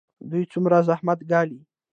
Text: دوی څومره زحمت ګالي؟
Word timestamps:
دوی 0.29 0.43
څومره 0.53 0.77
زحمت 0.89 1.19
ګالي؟ 1.31 1.59